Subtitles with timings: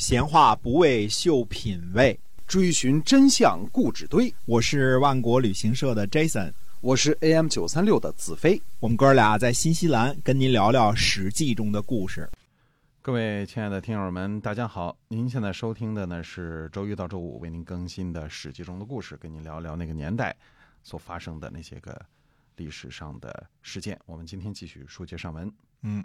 [0.00, 4.32] 闲话不为秀品味，追寻真相固执堆。
[4.46, 8.60] 我是万国旅行社的 Jason，我是 AM 九三六的子飞。
[8.78, 12.26] 我们哥俩在新西兰跟您聊聊《史记》中的故事。
[13.02, 14.96] 各位亲爱的听友们，大家好！
[15.08, 20.34] 您现在收听的呢是周一到周五为您更新的《史记》中的故事，跟您聊聊那个年代
[20.82, 22.00] 所发生的那些个
[22.56, 24.00] 历史上的事件。
[24.06, 25.52] 我们今天继续书接上文。
[25.82, 26.02] 嗯，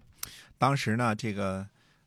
[0.58, 1.66] 当时呢，这个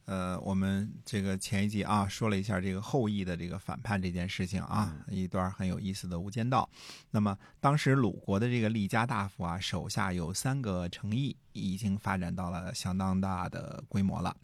[0.08, 6.66] 呃，我们这个前一集啊，说了一下这个后羿的这个反叛这件事情啊，一段很有意思的无间道。
[7.10, 14.34] 那么当时鲁国的这个厉家大夫啊，手下有三个城邑，已经发展到了相当大的规模了。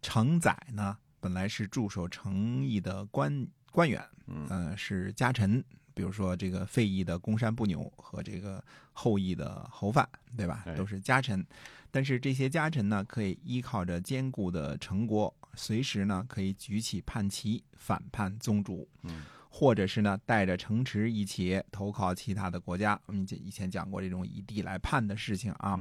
[0.00, 10.64] 承载呢，本来是驻守城邑的官官员，嗯，是家臣，比如说这个费邑的公山不牛和这个后羿的侯范，对吧？
[10.76, 11.44] 都是家臣。
[11.90, 22.98] 但是这些家臣呢，可以依靠着坚固的城国，随时呢可以举起叛旗反叛宗主，嗯，或者是呢带着城池一起投靠其他的国家。
[23.06, 25.78] 我们以前讲过这种以地来叛的事情啊。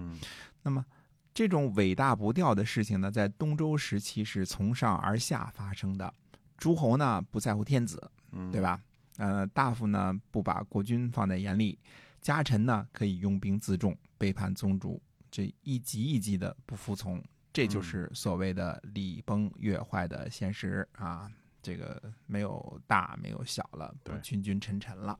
[0.63, 0.85] 那么。
[1.33, 6.13] 这种伟大不掉的事情呢，在东周时期是从上而下发生的。
[6.57, 8.11] 诸侯呢不在乎天子，
[8.51, 8.81] 对吧？
[9.17, 11.77] 呃，大夫呢不把国君放在眼里，
[12.21, 17.23] 家臣呢可以拥兵自重，背叛宗主，这一级一级的不服从，
[17.53, 21.29] 这就是所谓的礼崩乐坏的现实啊！
[21.61, 25.19] 这个没有大，没有小了，君君臣臣了。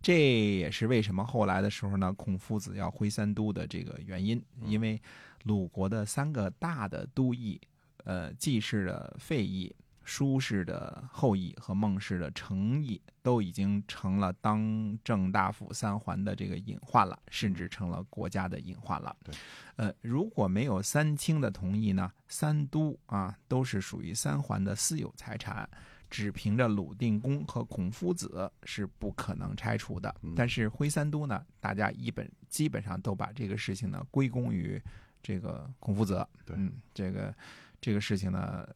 [0.00, 0.16] 这
[0.56, 5.02] 也是为什么后来的时候呢，孔夫子要挥三都的这个原因，因为
[5.42, 7.60] 鲁国的三个大的都邑，
[8.04, 9.74] 呃，季氏的费邑、
[10.08, 19.14] 舒氏的后裔和孟氏的成邑，都已经成了当政大夫三桓的这个隐患了，甚至成了国家的隐患了。
[19.22, 19.34] 对，
[19.76, 25.68] 呃，如果没有三卿的同意呢，三都啊都是属于三桓的私有财产。
[26.10, 34.82] 只凭着鲁定公和孔夫子是不可能拆除的，但是徽三都呢，大家一本基本上都把这个事情呢归功于
[35.22, 36.26] 这个孔夫子。
[36.46, 37.34] 对，嗯，这个
[37.78, 38.66] 这个事情呢，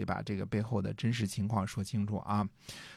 [0.00, 2.48] 得把这个背后的真实情况说清楚啊。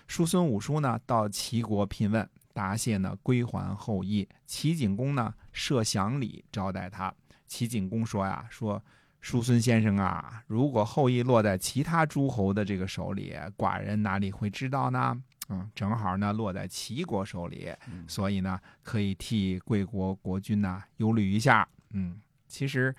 [0.07, 4.27] 叔孙武叔呢到齐国聘问，答谢呢归还后裔。
[4.45, 7.13] 齐景公呢设享礼招待他。
[7.45, 8.81] 齐景公说呀，说。
[9.21, 15.17] 叔孙先生啊，如果后羿落在其他诸侯的这个手里，寡人哪里会知道呢？
[15.47, 17.71] 嗯，正好呢落在齐国手里，
[18.05, 21.65] 所以呢可以替贵国国君呢忧虑一下。
[21.91, 22.19] 嗯，
[22.49, 22.93] 其实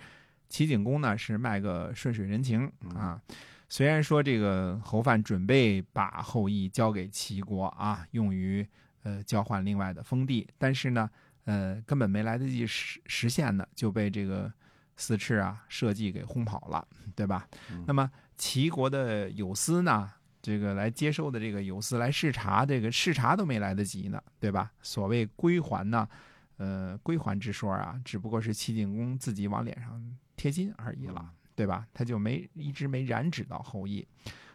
[0.48, 3.20] 齐景公呢是卖个顺水人情啊。
[3.74, 8.64] 虽然说这个侯范准备把后羿交给齐国啊，用于
[9.02, 11.10] 呃交换另外的封地，但是呢，
[11.44, 14.52] 呃根本没来得及实实现呢，就被这个。
[14.96, 16.86] 四赤啊，设计给轰跑了，
[17.16, 17.48] 对吧？
[17.84, 20.08] 那么齐国的有司呢，
[20.40, 24.70] 这个来接收的这个有司来视察，这个视察都没来得及呢，对吧？
[24.82, 26.08] 所谓归还呢，
[26.58, 31.86] 呃，归还之说啊，只不过是齐景公自己往脸上贴金而已了，对吧？
[31.92, 34.06] 他就没一直没染指到后羿。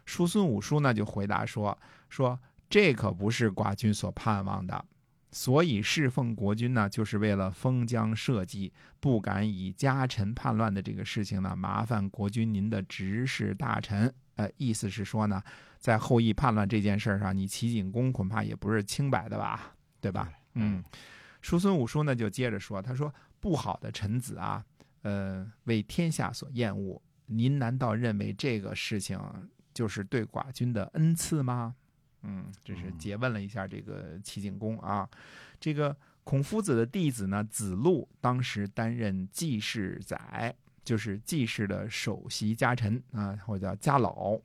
[0.06, 1.78] 叔孙武叔呢就回答说：
[2.10, 2.40] 说
[2.70, 4.86] 这可不是寡君所盼望的。
[5.32, 14.12] 所以侍奉国君呢，就是为了封疆社稷，不敢以家臣叛乱的这个事情呢，麻烦国君您的执事大臣。
[14.38, 15.40] 呃，意思是说呢，
[15.78, 20.32] 在后羿叛乱这件事上，你齐景公恐怕也不是清白的吧，对吧？
[20.56, 20.84] 嗯，
[21.44, 24.66] 叔孙武叔呢就接着说，他说不好的臣子啊，
[25.02, 29.20] 呃，为天下所厌恶，您难道认为这个事情
[29.74, 31.76] 就是对寡君的恩赐吗？
[32.24, 35.10] 嗯，这是诘问了一下这个齐景公啊。
[35.58, 35.96] 这个
[36.26, 44.38] 孔夫子的弟子呢，子路当时担任季氏宰，就是季氏的首席家臣啊，或者叫家老，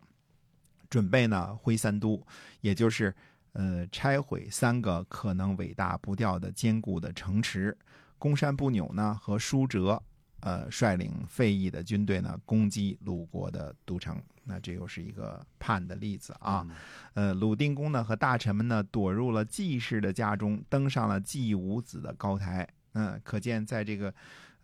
[0.89, 2.25] 准备呢挥三都，
[2.61, 3.13] 也就是
[3.55, 7.77] 呃拆毁三个可能伟大不掉的坚固的城池。
[8.19, 10.01] 公山不扭呢和舒哲。
[10.45, 14.23] 呃，率领费邑的军队呢，攻击鲁国的都城。
[14.45, 16.67] 那这又是一个叛的例子啊。
[17.15, 22.69] 呃，鲁定公呢和大臣们呢，躲入了季氏的家中，登上了季武子的高台。
[22.93, 24.15] 嗯，可见在这个，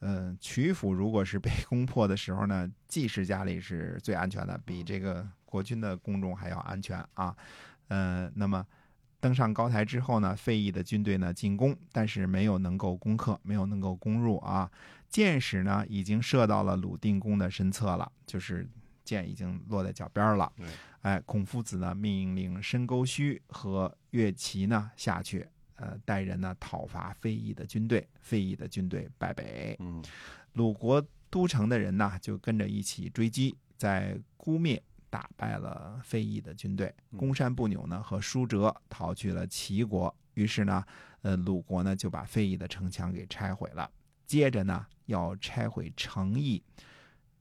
[0.00, 7.34] 呃，曲阜如果是被攻破的时候呢，季氏家里是最安全的，比这个国君的宫中还要安全啊。
[7.88, 8.66] 呃，那么。
[9.22, 14.70] 登上高台之后呢，费邑的军队呢进攻，但是没有能够攻克，没有能够攻入啊。
[15.10, 18.66] 箭矢呢已经射到了鲁定公的身侧了，就是
[19.04, 20.50] 箭已经落在脚边了。
[21.02, 28.08] 哎，孔夫子呢命令申勾须和乐齐呢下去，呃，带人呢讨伐非议的军队。
[28.20, 29.76] 非议的军队败北。
[29.80, 30.02] 嗯，
[30.52, 34.82] 鲁国都城的人呢就跟着一起追击，在孤灭。
[35.12, 40.84] 打败了非议的军队，嗯公山不扭呢和舒哲逃去了齐国，于是呢，
[41.22, 43.90] 呃，鲁国呢就把非议的城墙给拆毁了。
[44.30, 46.62] 接着呢，要拆毁成邑，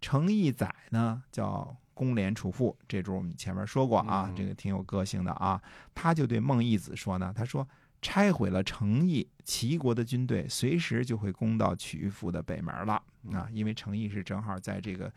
[0.02, 5.62] 成邑宰呢叫公廉楚父，这主我们前面说过啊，嗯这个挺有个性的啊。
[5.94, 7.68] 他就对孟义子说呢，他说
[8.02, 15.14] 拆毁了成邑，齐国的军队随时就会攻到曲阜的北门了嗯啊，因为成邑是正好在这个。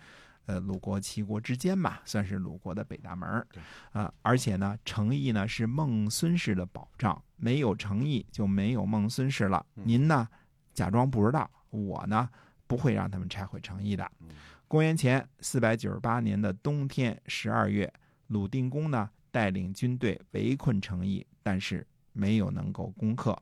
[0.47, 3.47] 呃，鲁国、齐国之间嘛，算是鲁国的北大门
[3.93, 9.65] 啊、而且呢，成邑呢是孟孙氏的保障，没有成邑就没有孟孙氏了。
[9.77, 10.29] 嗯您呢，
[10.75, 12.31] 假装不知道，我呢
[12.69, 14.09] 不会让他们拆毁成邑的。
[14.21, 14.29] 嗯
[14.69, 17.93] 公元前四百九十八年的冬天十二月，
[18.29, 23.39] 鲁定公呢带领军队围困成邑，但是没有能够攻克。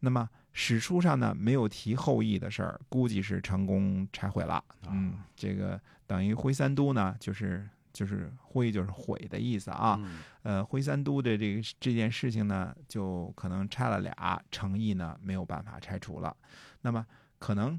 [0.00, 4.64] 那么史书上呢没有提后羿的事儿，估计是成功拆毁了。
[4.88, 9.98] 嗯，这个等于挥三都呢，就是就是挥就是毁的意思啊。
[10.00, 16.34] 嗯呃，挥三都的这个这件事情呢，就可能拆了俩，诚意呢没有办法拆除了。
[16.80, 17.06] 那么
[17.42, 17.78] 可能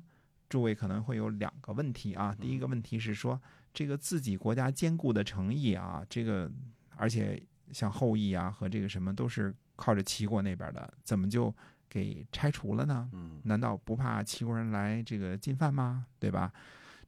[0.50, 2.36] 诸位可能会有两个问题啊。
[2.38, 3.42] 第一个问题是说，
[3.74, 6.52] 这个自己国家坚固的诚意啊，这个
[6.98, 11.56] 而且像后羿啊和这个什么都是靠着齐国那边的，怎么就
[11.88, 13.10] 给拆除了呢？
[13.14, 16.08] 嗯难道不怕齐国人来这个进犯吗？
[16.20, 16.52] 对吧？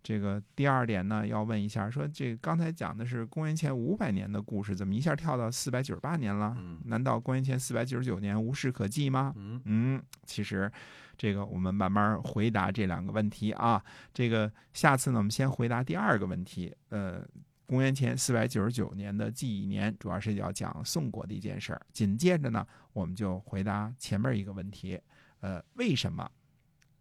[0.06, 6.56] 这个第二点呢，要问一下，说这刚才讲的是公元前五百年的故事，怎么一下跳到四百九十八年了？
[6.60, 9.34] 嗯难道公元前四百九十九年无事可记吗？
[9.36, 10.72] 嗯嗯，其实
[11.18, 13.84] 这个我们慢慢回答这两个问题啊。
[14.14, 16.72] 这个下次呢，我们先回答第二个问题。
[16.90, 17.28] 呃，
[17.66, 21.82] 公元前四百九十九年的记忆年，主要是要讲宋国的一件事儿。
[21.92, 22.64] 紧接着呢，
[22.94, 25.02] 我们就回答前面一个问题：
[25.40, 26.30] 呃，为什么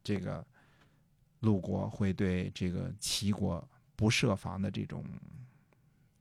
[0.03, 0.43] 这个
[1.44, 3.62] 鲁国会对这个齐国
[3.94, 5.05] 不设防的这种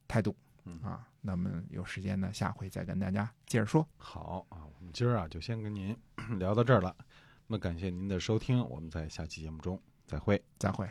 [0.08, 0.36] 态度
[0.66, 1.08] 嗯啊？
[1.22, 3.88] 那么有时间呢，下回再跟大家接着说。
[3.98, 5.98] 好啊，我们今儿啊就先跟您
[6.38, 6.96] 聊到这儿了。
[7.48, 10.42] 那感谢您的收听，我们在下期节目中再会。
[10.60, 10.90] 再会。